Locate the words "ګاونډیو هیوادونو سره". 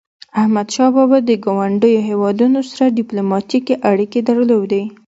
1.45-2.93